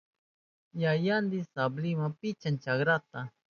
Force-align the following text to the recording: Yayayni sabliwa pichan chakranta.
Yayayni 0.81 1.39
sabliwa 1.53 2.05
pichan 2.19 2.55
chakranta. 2.63 3.19